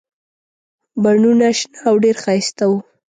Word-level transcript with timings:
بڼونه 1.03 1.49
شنه 1.57 1.79
او 1.87 1.95
ډېر 2.03 2.15
ښایسته 2.23 2.63
وو. 2.69 2.77